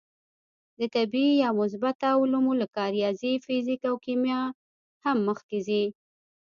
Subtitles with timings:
[0.79, 4.41] د طبعي یا مثبته علومو لکه ریاضي، فیزیک او کیمیا
[5.03, 5.83] هم مخکې ځي.